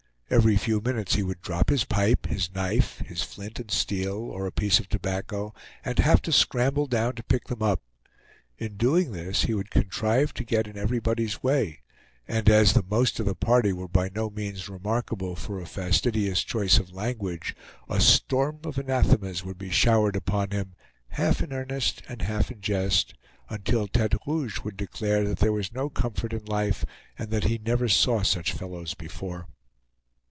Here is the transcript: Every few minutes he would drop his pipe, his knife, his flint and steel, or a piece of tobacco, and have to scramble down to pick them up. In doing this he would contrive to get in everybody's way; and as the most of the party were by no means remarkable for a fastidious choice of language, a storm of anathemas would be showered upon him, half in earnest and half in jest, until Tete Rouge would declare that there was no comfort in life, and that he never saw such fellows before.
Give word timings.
Every 0.33 0.55
few 0.55 0.79
minutes 0.79 1.15
he 1.15 1.23
would 1.23 1.41
drop 1.41 1.69
his 1.69 1.83
pipe, 1.83 2.25
his 2.25 2.53
knife, 2.55 2.99
his 2.99 3.21
flint 3.21 3.59
and 3.59 3.69
steel, 3.69 4.13
or 4.15 4.47
a 4.47 4.51
piece 4.51 4.79
of 4.79 4.87
tobacco, 4.87 5.53
and 5.83 5.99
have 5.99 6.21
to 6.21 6.31
scramble 6.31 6.87
down 6.87 7.15
to 7.15 7.23
pick 7.23 7.47
them 7.49 7.61
up. 7.61 7.81
In 8.57 8.77
doing 8.77 9.11
this 9.11 9.41
he 9.43 9.53
would 9.53 9.69
contrive 9.69 10.33
to 10.35 10.45
get 10.45 10.67
in 10.67 10.77
everybody's 10.77 11.43
way; 11.43 11.81
and 12.29 12.47
as 12.47 12.71
the 12.71 12.85
most 12.89 13.19
of 13.19 13.25
the 13.25 13.35
party 13.35 13.73
were 13.73 13.89
by 13.89 14.09
no 14.15 14.29
means 14.29 14.69
remarkable 14.69 15.35
for 15.35 15.59
a 15.59 15.65
fastidious 15.65 16.41
choice 16.45 16.77
of 16.79 16.93
language, 16.93 17.53
a 17.89 17.99
storm 17.99 18.59
of 18.63 18.77
anathemas 18.79 19.43
would 19.43 19.57
be 19.57 19.69
showered 19.69 20.15
upon 20.15 20.51
him, 20.51 20.75
half 21.09 21.41
in 21.41 21.51
earnest 21.51 22.03
and 22.07 22.21
half 22.21 22.49
in 22.49 22.61
jest, 22.61 23.15
until 23.49 23.85
Tete 23.85 24.15
Rouge 24.25 24.61
would 24.61 24.77
declare 24.77 25.25
that 25.27 25.39
there 25.39 25.51
was 25.51 25.73
no 25.73 25.89
comfort 25.89 26.31
in 26.31 26.45
life, 26.45 26.85
and 27.19 27.31
that 27.31 27.43
he 27.43 27.57
never 27.57 27.89
saw 27.89 28.21
such 28.21 28.53
fellows 28.53 28.93
before. 28.93 29.49